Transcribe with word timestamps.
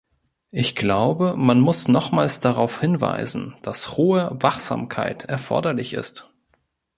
Ich 0.49 0.75
glaube, 0.75 1.37
man 1.37 1.59
muss 1.59 1.87
nochmals 1.87 2.39
darauf 2.39 2.79
hinweisen, 2.81 3.55
dass 3.61 3.97
hohe 3.97 4.31
Wachsamkeit 4.33 5.25
erforderlich 5.25 5.93
ist. 5.93 6.33